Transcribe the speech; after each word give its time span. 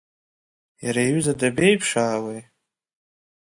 Иара 0.83 1.01
иҩыза 1.03 1.33
дабеиԥшаауеи? 1.39 2.41